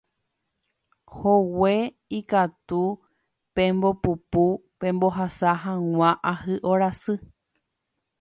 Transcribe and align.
hogue 1.15 1.73
ikatu 2.19 2.79
pembopupu 3.55 4.45
pembohasa 4.79 5.49
hag̃ua 5.63 6.09
ahy'orasy 6.31 7.15